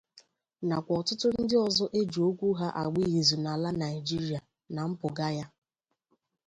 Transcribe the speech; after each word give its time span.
nakwa 0.67 0.93
ọtụtụ 0.99 1.27
ndị 1.41 1.55
ọzọ 1.67 1.85
e 1.99 2.01
ji 2.11 2.19
okwu 2.29 2.47
ha 2.59 2.67
agba 2.81 3.01
ìzù 3.19 3.37
n'ala 3.43 3.69
Nigeria 3.81 4.41
na 4.73 4.81
mpụga 4.89 5.27
ya. 5.37 5.45